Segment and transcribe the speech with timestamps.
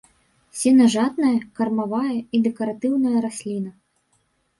[0.59, 3.71] Сенажатная, кармавая і дэкаратыўная расліна.